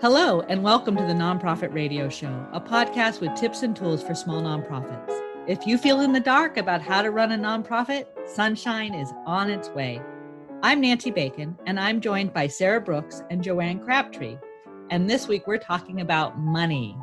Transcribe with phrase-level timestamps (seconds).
[0.00, 4.14] Hello, and welcome to the Nonprofit Radio Show, a podcast with tips and tools for
[4.14, 5.20] small nonprofits.
[5.48, 9.50] If you feel in the dark about how to run a nonprofit, sunshine is on
[9.50, 10.00] its way.
[10.62, 14.38] I'm Nancy Bacon, and I'm joined by Sarah Brooks and Joanne Crabtree.
[14.90, 16.96] And this week we're talking about money.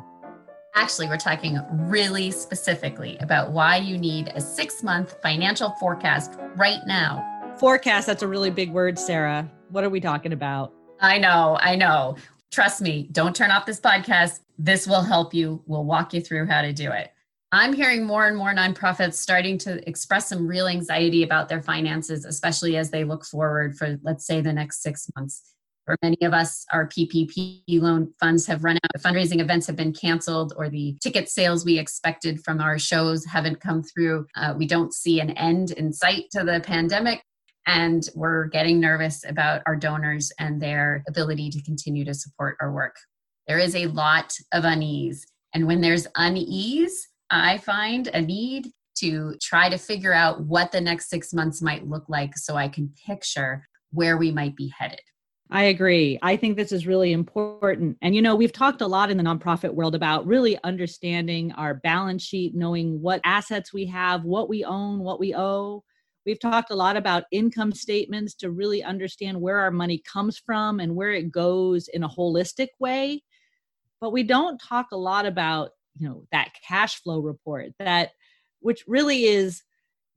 [0.74, 6.80] Actually, we're talking really specifically about why you need a six month financial forecast right
[6.86, 7.22] now.
[7.58, 9.52] Forecast, that's a really big word, Sarah.
[9.68, 10.72] What are we talking about?
[10.98, 12.16] I know, I know.
[12.56, 14.40] Trust me, don't turn off this podcast.
[14.58, 15.62] This will help you.
[15.66, 17.12] We'll walk you through how to do it.
[17.52, 22.24] I'm hearing more and more nonprofits starting to express some real anxiety about their finances,
[22.24, 25.42] especially as they look forward for, let's say, the next six months.
[25.84, 29.92] For many of us, our PPP loan funds have run out, fundraising events have been
[29.92, 34.26] canceled, or the ticket sales we expected from our shows haven't come through.
[34.34, 37.22] Uh, we don't see an end in sight to the pandemic
[37.66, 42.72] and we're getting nervous about our donors and their ability to continue to support our
[42.72, 42.96] work.
[43.48, 45.26] There is a lot of unease.
[45.54, 50.80] And when there's unease, I find a need to try to figure out what the
[50.80, 55.00] next six months might look like so I can picture where we might be headed.
[55.50, 56.18] I agree.
[56.22, 57.98] I think this is really important.
[58.02, 61.74] And, you know, we've talked a lot in the nonprofit world about really understanding our
[61.74, 65.84] balance sheet, knowing what assets we have, what we own, what we owe,
[66.26, 70.80] We've talked a lot about income statements to really understand where our money comes from
[70.80, 73.22] and where it goes in a holistic way.
[74.00, 78.10] But we don't talk a lot about, you know, that cash flow report that
[78.60, 79.62] which really is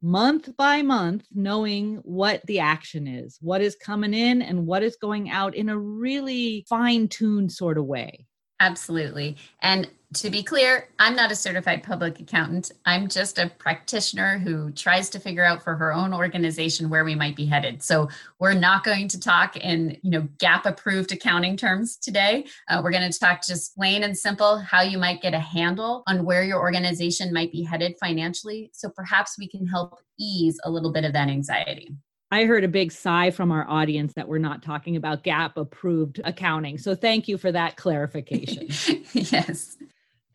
[0.02, 4.96] month by month knowing what the action is, what is coming in and what is
[4.96, 8.26] going out in a really fine-tuned sort of way.
[8.60, 9.38] Absolutely.
[9.62, 12.72] And to be clear, I'm not a certified public accountant.
[12.84, 17.14] I'm just a practitioner who tries to figure out for her own organization where we
[17.14, 17.84] might be headed.
[17.84, 22.46] So we're not going to talk in, you know, GAAP approved accounting terms today.
[22.68, 26.02] Uh, we're going to talk just plain and simple how you might get a handle
[26.08, 28.72] on where your organization might be headed financially.
[28.74, 31.96] So perhaps we can help ease a little bit of that anxiety.
[32.32, 36.20] I heard a big sigh from our audience that we're not talking about GAAP approved
[36.24, 36.80] accounting.
[36.80, 38.68] So thank you for that clarification.
[39.14, 39.78] yes.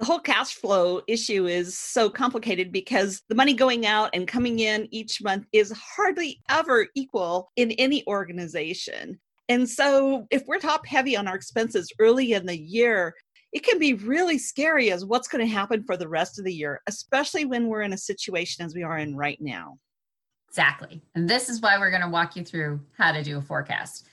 [0.04, 4.58] The whole cash flow issue is so complicated because the money going out and coming
[4.58, 9.18] in each month is hardly ever equal in any organization.
[9.48, 13.14] And so, if we're top heavy on our expenses early in the year,
[13.54, 16.52] it can be really scary as what's going to happen for the rest of the
[16.52, 19.78] year, especially when we're in a situation as we are in right now.
[20.50, 21.00] Exactly.
[21.14, 24.06] And this is why we're going to walk you through how to do a forecast.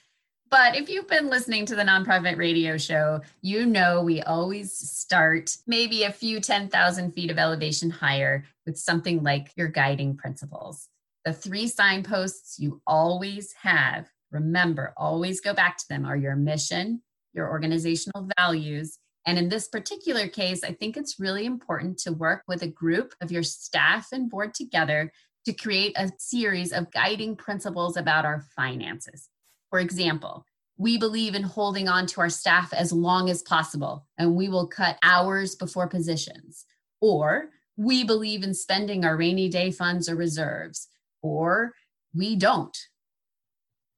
[0.51, 5.55] But if you've been listening to the nonprofit radio show, you know we always start
[5.65, 10.89] maybe a few 10,000 feet of elevation higher with something like your guiding principles.
[11.23, 17.01] The three signposts you always have, remember, always go back to them, are your mission,
[17.33, 22.43] your organizational values, and in this particular case, I think it's really important to work
[22.49, 25.13] with a group of your staff and board together
[25.45, 29.30] to create a series of guiding principles about our finances.
[29.71, 30.45] For example,
[30.77, 34.67] we believe in holding on to our staff as long as possible, and we will
[34.67, 36.65] cut hours before positions.
[36.99, 40.89] Or we believe in spending our rainy day funds or reserves,
[41.23, 41.73] or
[42.13, 42.77] we don't.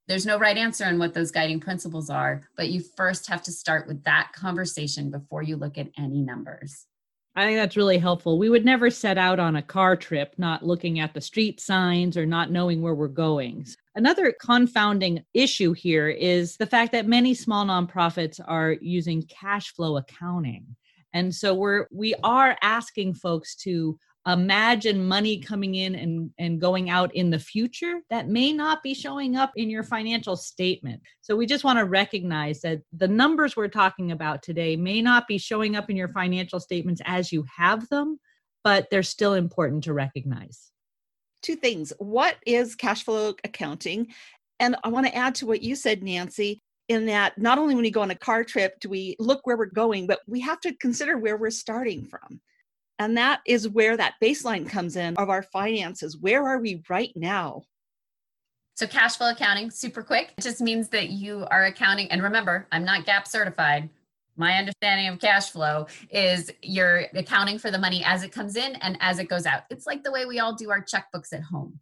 [0.07, 3.51] There's no right answer on what those guiding principles are, but you first have to
[3.51, 6.85] start with that conversation before you look at any numbers.
[7.35, 8.38] I think that's really helpful.
[8.38, 12.16] We would never set out on a car trip not looking at the street signs
[12.16, 13.66] or not knowing where we're going.
[13.95, 19.97] Another confounding issue here is the fact that many small nonprofits are using cash flow
[19.97, 20.75] accounting.
[21.13, 26.89] And so we're we are asking folks to imagine money coming in and, and going
[26.89, 31.01] out in the future that may not be showing up in your financial statement.
[31.22, 35.28] So we just want to recognize that the numbers we're talking about today may not
[35.28, 38.19] be showing up in your financial statements as you have them,
[38.63, 40.72] but they're still important to recognize.
[41.41, 41.91] Two things.
[41.97, 44.07] What is cash flow accounting?
[44.62, 47.83] And I want to add to what you said, Nancy, in that not only when
[47.83, 50.62] we go on a car trip do we look where we're going, but we have
[50.62, 52.39] to consider where we're starting from.
[53.00, 56.18] And that is where that baseline comes in of our finances.
[56.18, 57.63] Where are we right now?
[58.75, 62.10] So, cash flow accounting, super quick, it just means that you are accounting.
[62.12, 63.90] And remember, I'm not GAAP certified.
[64.36, 68.75] My understanding of cash flow is you're accounting for the money as it comes in
[68.78, 69.63] and as it goes out.
[69.69, 71.80] It's like the way we all do our checkbooks at home.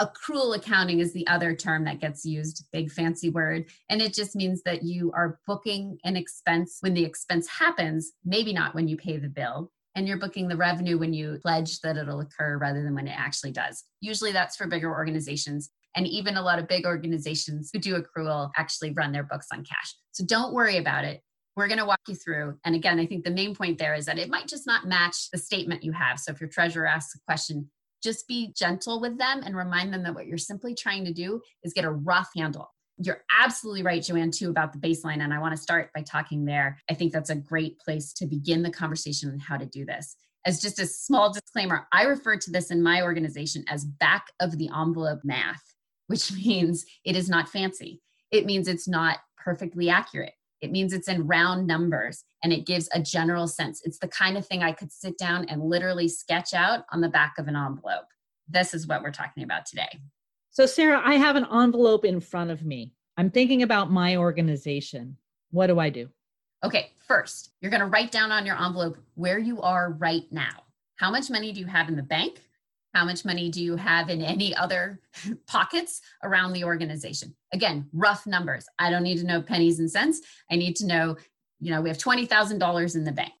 [0.00, 3.66] Accrual accounting is the other term that gets used, big fancy word.
[3.88, 8.52] And it just means that you are booking an expense when the expense happens, maybe
[8.52, 11.96] not when you pay the bill and you're booking the revenue when you pledge that
[11.96, 13.84] it'll occur rather than when it actually does.
[14.00, 15.70] Usually that's for bigger organizations.
[15.94, 19.64] And even a lot of big organizations who do accrual actually run their books on
[19.64, 19.94] cash.
[20.12, 21.20] So don't worry about it.
[21.56, 22.58] we're going to walk you through.
[22.64, 25.30] And again, I think the main point there is that it might just not match
[25.30, 26.18] the statement you have.
[26.18, 27.70] So if your treasurer asks a question,
[28.02, 31.40] just be gentle with them and remind them that what you're simply trying to do
[31.62, 32.68] is get a rough handle.
[32.98, 35.20] You're absolutely right, Joanne, too, about the baseline.
[35.22, 36.78] And I want to start by talking there.
[36.90, 40.16] I think that's a great place to begin the conversation on how to do this.
[40.44, 44.58] As just a small disclaimer, I refer to this in my organization as back of
[44.58, 45.62] the envelope math,
[46.08, 48.02] which means it is not fancy.
[48.30, 50.34] It means it's not perfectly accurate.
[50.60, 53.82] It means it's in round numbers and it gives a general sense.
[53.84, 57.08] It's the kind of thing I could sit down and literally sketch out on the
[57.08, 58.06] back of an envelope.
[58.48, 60.00] This is what we're talking about today.
[60.52, 62.92] So, Sarah, I have an envelope in front of me.
[63.16, 65.16] I'm thinking about my organization.
[65.50, 66.10] What do I do?
[66.62, 70.64] Okay, first, you're going to write down on your envelope where you are right now.
[70.96, 72.42] How much money do you have in the bank?
[72.92, 75.00] How much money do you have in any other
[75.46, 77.34] pockets around the organization?
[77.54, 78.66] Again, rough numbers.
[78.78, 80.20] I don't need to know pennies and cents.
[80.50, 81.16] I need to know,
[81.60, 83.32] you know, we have $20,000 in the bank.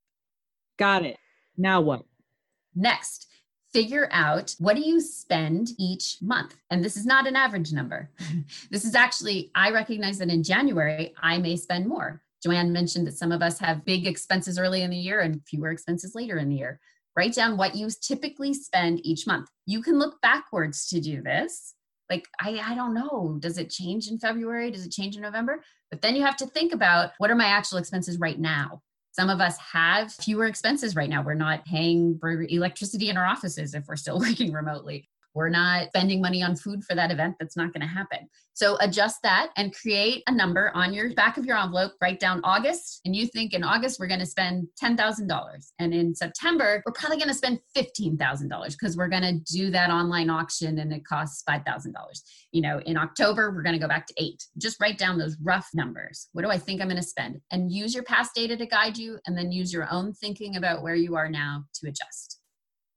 [0.78, 1.18] Got it.
[1.58, 2.04] Now what?
[2.74, 3.28] Next,
[3.72, 8.10] figure out what do you spend each month and this is not an average number
[8.70, 13.16] this is actually i recognize that in january i may spend more joanne mentioned that
[13.16, 16.48] some of us have big expenses early in the year and fewer expenses later in
[16.48, 16.80] the year
[17.16, 19.48] write down what you typically spend each month.
[19.66, 21.74] You can look backwards to do this.
[22.10, 24.70] Like, I, I don't know, does it change in February?
[24.70, 25.62] Does it change in November?
[25.90, 28.82] But then you have to think about what are my actual expenses right now?
[29.12, 31.22] Some of us have fewer expenses right now.
[31.22, 35.08] We're not paying for electricity in our offices if we're still working remotely.
[35.34, 37.36] We're not spending money on food for that event.
[37.38, 38.28] That's not going to happen.
[38.54, 41.92] So adjust that and create a number on your back of your envelope.
[42.02, 45.72] Write down August, and you think in August we're going to spend $10,000.
[45.78, 49.90] And in September, we're probably going to spend $15,000 because we're going to do that
[49.90, 51.92] online auction and it costs $5,000.
[52.52, 54.44] You know, in October, we're going to go back to eight.
[54.58, 56.28] Just write down those rough numbers.
[56.32, 57.40] What do I think I'm going to spend?
[57.50, 60.82] And use your past data to guide you, and then use your own thinking about
[60.82, 62.41] where you are now to adjust.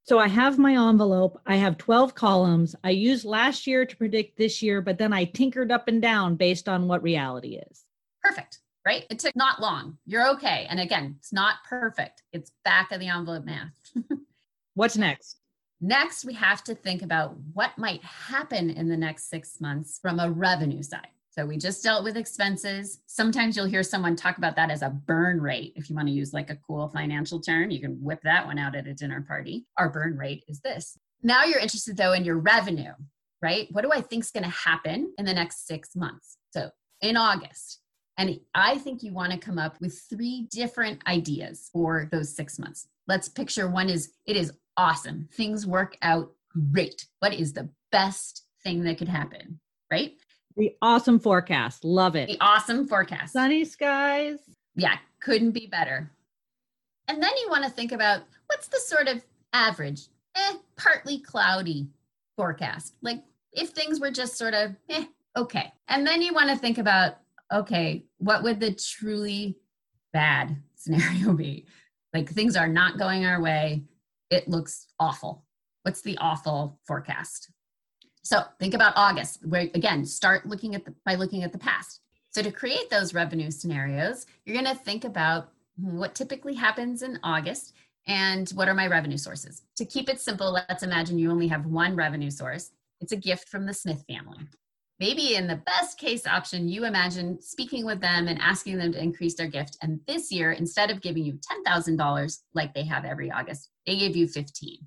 [0.05, 1.41] So I have my envelope.
[1.47, 2.75] I have 12 columns.
[2.83, 6.35] I used last year to predict this year, but then I tinkered up and down
[6.35, 7.85] based on what reality is.
[8.21, 9.05] Perfect, right?
[9.09, 9.97] It took not long.
[10.05, 10.67] You're okay.
[10.69, 12.21] And again, it's not perfect.
[12.31, 13.73] It's back of the envelope math.
[14.75, 15.39] What's next?
[15.81, 20.19] Next, we have to think about what might happen in the next six months from
[20.19, 21.07] a revenue side.
[21.37, 23.01] So we just dealt with expenses.
[23.07, 25.73] Sometimes you'll hear someone talk about that as a burn rate.
[25.75, 28.57] If you want to use like a cool financial term, you can whip that one
[28.57, 29.65] out at a dinner party.
[29.77, 30.97] Our burn rate is this.
[31.23, 32.93] Now you're interested though in your revenue,
[33.41, 33.67] right?
[33.71, 36.37] What do I think is going to happen in the next six months?
[36.51, 36.69] So
[37.01, 37.81] in August,
[38.17, 42.57] and I think you want to come up with three different ideas for those six
[42.57, 42.88] months.
[43.09, 45.27] Let's picture one is it is awesome.
[45.33, 46.31] Things work out
[46.71, 47.07] great.
[47.19, 49.59] What is the best thing that could happen?
[49.91, 50.13] Right?
[50.57, 51.83] The awesome forecast.
[51.83, 52.27] Love it.
[52.27, 53.33] The awesome forecast.
[53.33, 54.39] Sunny skies.
[54.75, 56.11] Yeah, couldn't be better.
[57.07, 59.23] And then you want to think about what's the sort of
[59.53, 61.87] average, eh, partly cloudy
[62.35, 62.95] forecast.
[63.01, 65.05] Like if things were just sort of, eh,
[65.35, 65.71] okay.
[65.87, 67.17] And then you want to think about,
[67.53, 69.57] okay, what would the truly
[70.13, 71.65] bad scenario be?
[72.13, 73.83] Like things are not going our way.
[74.29, 75.45] It looks awful.
[75.83, 77.51] What's the awful forecast?
[78.25, 82.01] So think about August, where again, start looking at the by looking at the past.
[82.31, 87.20] So to create those revenue scenarios, you're going to think about what typically happens in
[87.22, 87.74] August
[88.08, 89.62] and what are my revenue sources.
[89.77, 92.72] To keep it simple, let's imagine you only have one revenue source.
[93.00, 94.48] It's a gift from the Smith family.
[95.00, 99.01] Maybe in the best case option, you imagine speaking with them and asking them to
[99.03, 99.77] increase their gift.
[99.84, 104.15] And this year, instead of giving you $10,000 like they have every August, they gave
[104.15, 104.79] you 15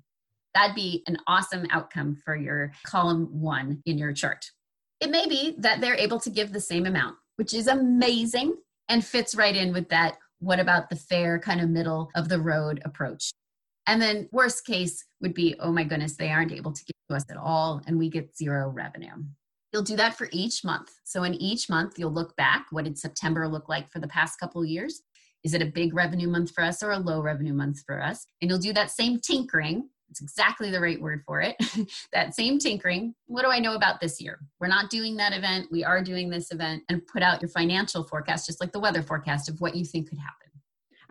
[0.59, 4.45] that'd be an awesome outcome for your column one in your chart.
[4.99, 8.55] It may be that they're able to give the same amount, which is amazing
[8.89, 12.39] and fits right in with that what about the fair kind of middle of the
[12.39, 13.31] road approach.
[13.87, 17.15] And then worst case would be, oh my goodness, they aren't able to give to
[17.15, 19.15] us at all and we get zero revenue.
[19.71, 20.89] You'll do that for each month.
[21.05, 22.65] So in each month, you'll look back.
[22.71, 25.01] What did September look like for the past couple years?
[25.43, 28.25] Is it a big revenue month for us or a low revenue month for us?
[28.41, 31.55] And you'll do that same tinkering it's exactly the right word for it.
[32.13, 33.13] that same tinkering.
[33.27, 34.39] What do I know about this year?
[34.59, 35.67] We're not doing that event.
[35.71, 39.03] We are doing this event and put out your financial forecast, just like the weather
[39.03, 40.49] forecast of what you think could happen.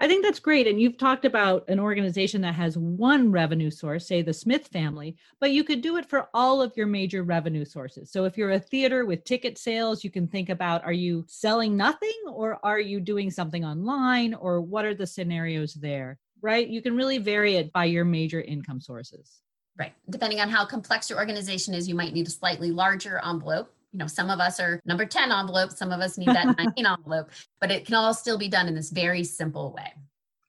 [0.00, 0.68] I think that's great.
[0.68, 5.16] And you've talked about an organization that has one revenue source, say the Smith family,
[5.40, 8.12] but you could do it for all of your major revenue sources.
[8.12, 11.76] So if you're a theater with ticket sales, you can think about are you selling
[11.76, 16.20] nothing or are you doing something online or what are the scenarios there?
[16.42, 16.66] Right?
[16.66, 19.40] You can really vary it by your major income sources.
[19.78, 19.92] Right.
[20.10, 23.72] Depending on how complex your organization is, you might need a slightly larger envelope.
[23.92, 26.84] You know, some of us are number 10 envelope, some of us need that 19
[26.84, 27.30] envelope,
[27.60, 29.92] but it can all still be done in this very simple way.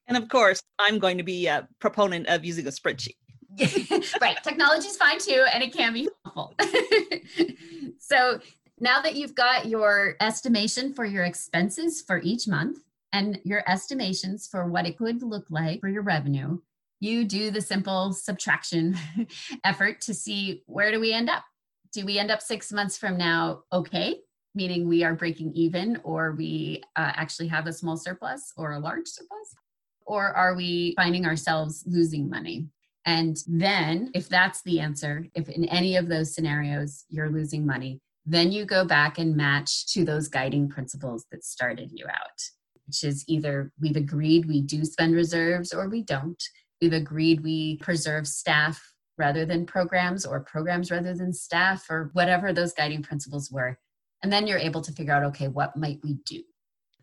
[0.08, 3.15] And of course, I'm going to be a proponent of using a spreadsheet.
[4.22, 4.38] right.
[4.43, 6.55] Technology is fine too, and it can be helpful.
[8.00, 8.39] so
[8.79, 12.79] now that you've got your estimation for your expenses for each month
[13.13, 16.59] and your estimations for what it could look like for your revenue,
[16.99, 18.97] you do the simple subtraction
[19.63, 21.43] effort to see where do we end up?
[21.93, 24.17] Do we end up six months from now okay,
[24.53, 28.79] meaning we are breaking even, or we uh, actually have a small surplus or a
[28.79, 29.55] large surplus?
[30.05, 32.67] Or are we finding ourselves losing money?
[33.05, 38.01] And then, if that's the answer, if in any of those scenarios you're losing money,
[38.25, 42.41] then you go back and match to those guiding principles that started you out,
[42.89, 46.41] which is either we've agreed we do spend reserves or we don't.
[46.81, 48.81] We've agreed we preserve staff
[49.15, 53.77] rather than programs or programs rather than staff or whatever those guiding principles were.
[54.24, 56.41] And then you're able to figure out okay, what might we do?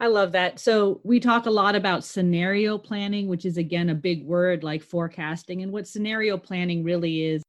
[0.00, 0.58] I love that.
[0.58, 4.82] So, we talk a lot about scenario planning, which is again a big word like
[4.82, 5.62] forecasting.
[5.62, 7.44] And what scenario planning really is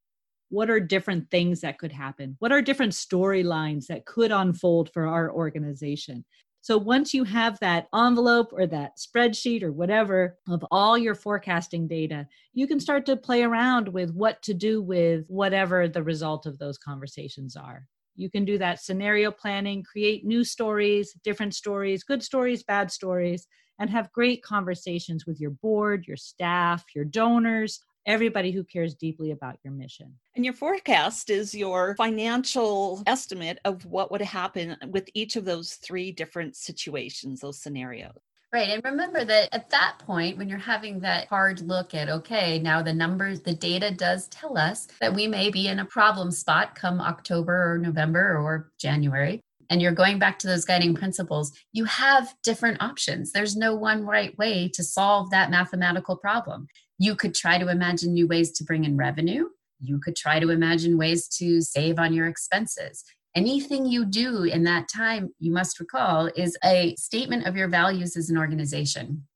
[0.49, 2.35] what are different things that could happen?
[2.37, 6.23] What are different storylines that could unfold for our organization?
[6.67, 11.87] So once you have that envelope or that spreadsheet or whatever of all your forecasting
[11.87, 16.45] data, you can start to play around with what to do with whatever the result
[16.45, 17.87] of those conversations are.
[18.17, 23.47] You can do that scenario planning, create new stories, different stories, good stories, bad stories,
[23.79, 29.31] and have great conversations with your board, your staff, your donors, everybody who cares deeply
[29.31, 30.13] about your mission.
[30.35, 35.73] And your forecast is your financial estimate of what would happen with each of those
[35.73, 38.17] three different situations, those scenarios.
[38.53, 38.69] Right.
[38.69, 42.81] And remember that at that point, when you're having that hard look at, okay, now
[42.81, 46.73] the numbers, the data does tell us that we may be in a problem spot
[46.73, 49.41] come October or November or January.
[49.69, 53.33] And you're going back to those guiding principles, you have different options.
[53.33, 56.69] There's no one right way to solve that mathematical problem.
[56.99, 59.49] You could try to imagine new ways to bring in revenue.
[59.79, 63.03] You could try to imagine ways to save on your expenses.
[63.35, 68.17] Anything you do in that time, you must recall, is a statement of your values
[68.17, 69.27] as an organization.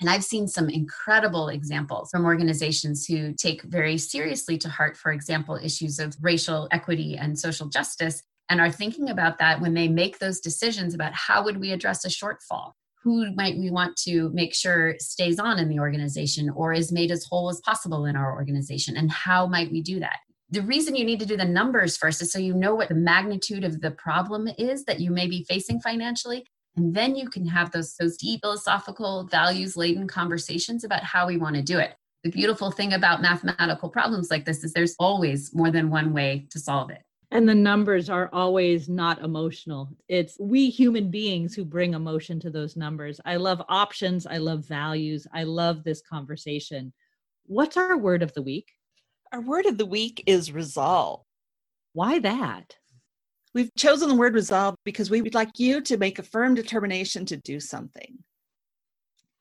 [0.00, 5.12] And I've seen some incredible examples from organizations who take very seriously to heart, for
[5.12, 9.86] example, issues of racial equity and social justice, and are thinking about that when they
[9.86, 12.72] make those decisions about how would we address a shortfall
[13.04, 17.10] who might we want to make sure stays on in the organization or is made
[17.10, 18.96] as whole as possible in our organization?
[18.96, 20.16] And how might we do that?
[20.50, 22.94] The reason you need to do the numbers first is so you know what the
[22.94, 26.46] magnitude of the problem is that you may be facing financially.
[26.76, 31.36] And then you can have those those deep philosophical values laden conversations about how we
[31.36, 31.94] want to do it.
[32.24, 36.46] The beautiful thing about mathematical problems like this is there's always more than one way
[36.50, 37.03] to solve it
[37.34, 39.88] and the numbers are always not emotional.
[40.08, 43.20] It's we human beings who bring emotion to those numbers.
[43.24, 44.24] I love options.
[44.24, 45.26] I love values.
[45.34, 46.92] I love this conversation.
[47.46, 48.68] What's our word of the week?
[49.32, 51.22] Our word of the week is resolve.
[51.92, 52.76] Why that?
[53.52, 57.26] We've chosen the word resolve because we would like you to make a firm determination
[57.26, 58.16] to do something.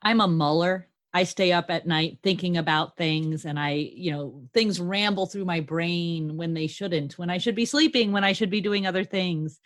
[0.02, 0.88] I'm a muller.
[1.14, 5.46] I stay up at night thinking about things and I, you know, things ramble through
[5.46, 8.88] my brain when they shouldn't, when I should be sleeping, when I should be doing
[8.88, 9.60] other things.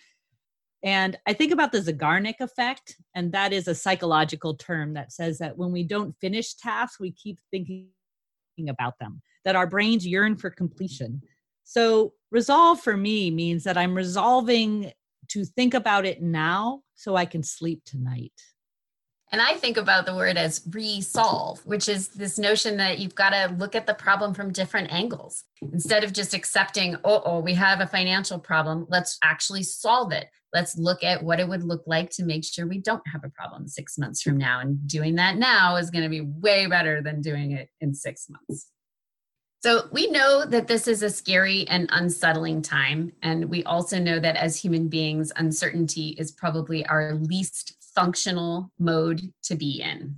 [0.83, 5.39] And I think about the Zeigarnik effect, and that is a psychological term that says
[5.39, 7.87] that when we don't finish tasks, we keep thinking
[8.69, 11.21] about them, that our brains yearn for completion.
[11.63, 14.91] So, resolve for me means that I'm resolving
[15.29, 18.33] to think about it now so I can sleep tonight.
[19.31, 23.31] And I think about the word as resolve, which is this notion that you've got
[23.31, 25.43] to look at the problem from different angles.
[25.73, 30.27] Instead of just accepting, oh, oh, we have a financial problem, let's actually solve it.
[30.53, 33.29] Let's look at what it would look like to make sure we don't have a
[33.29, 34.61] problem six months from now.
[34.61, 38.29] And doing that now is going to be way better than doing it in six
[38.29, 38.67] months.
[39.63, 43.11] So, we know that this is a scary and unsettling time.
[43.23, 49.33] And we also know that as human beings, uncertainty is probably our least functional mode
[49.41, 50.17] to be in.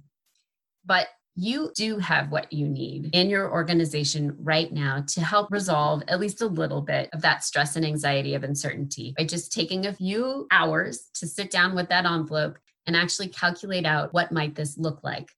[0.86, 6.04] But you do have what you need in your organization right now to help resolve
[6.10, 9.86] at least a little bit of that stress and anxiety of uncertainty by just taking
[9.86, 14.56] a few hours to sit down with that envelope and actually calculate out what might
[14.56, 15.30] this look like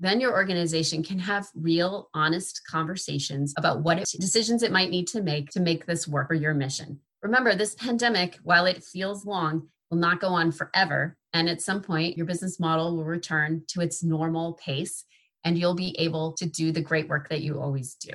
[0.00, 5.08] then your organization can have real honest conversations about what it, decisions it might need
[5.08, 9.26] to make to make this work for your mission remember this pandemic while it feels
[9.26, 11.16] long will not go on forever.
[11.32, 15.04] And at some point, your business model will return to its normal pace
[15.44, 18.10] and you'll be able to do the great work that you always do.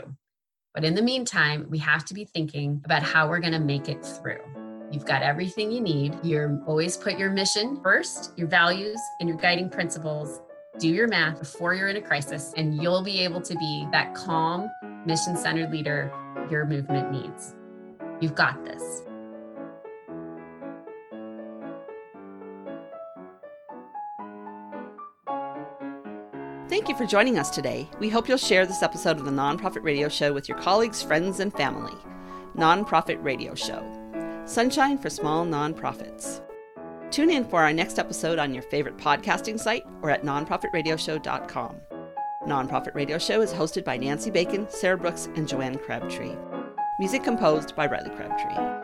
[0.74, 3.90] But in the meantime, we have to be thinking about how we're going to make
[3.90, 4.42] it through.
[4.92, 6.18] You've got everything you need.
[6.24, 10.42] You're always put your mission first, your values, and your guiding principles.
[10.80, 14.16] Do your math before you're in a crisis, and you'll be able to be that
[14.16, 14.70] calm,
[15.06, 16.12] mission centered leader
[16.50, 17.56] your movement needs.
[18.20, 19.03] You've got this.
[26.84, 27.88] Thank you for joining us today.
[28.02, 31.40] We hope you'll share this episode of the Nonprofit Radio Show with your colleagues, friends,
[31.40, 31.94] and family.
[32.58, 33.82] Nonprofit Radio Show
[34.44, 36.42] Sunshine for Small Nonprofits.
[37.10, 41.78] Tune in for our next episode on your favorite podcasting site or at nonprofitradioshow.com.
[42.46, 46.36] Nonprofit Radio Show is hosted by Nancy Bacon, Sarah Brooks, and Joanne Crabtree.
[47.00, 48.83] Music composed by Riley Crabtree.